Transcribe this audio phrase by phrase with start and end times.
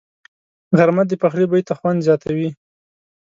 [0.77, 2.49] غرمه د پخلي بوی ته خوند زیاتوي